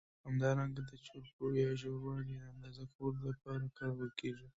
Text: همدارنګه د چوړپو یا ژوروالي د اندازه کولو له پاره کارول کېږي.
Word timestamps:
همدارنګه 0.25 0.81
د 0.89 0.91
چوړپو 1.05 1.45
یا 1.61 1.69
ژوروالي 1.81 2.35
د 2.39 2.43
اندازه 2.53 2.83
کولو 2.95 3.17
له 3.27 3.33
پاره 3.41 3.67
کارول 3.77 4.11
کېږي. 4.19 4.47